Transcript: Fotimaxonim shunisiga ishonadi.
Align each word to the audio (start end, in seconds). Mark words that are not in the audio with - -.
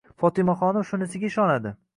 Fotimaxonim 0.21 0.87
shunisiga 0.93 1.31
ishonadi. 1.33 1.79